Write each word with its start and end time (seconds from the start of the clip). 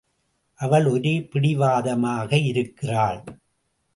அவள் 0.59 0.85
ஒரே 0.85 1.21
பிடிவாதமாக 1.21 2.37
இருக்கிறாள். 2.37 3.23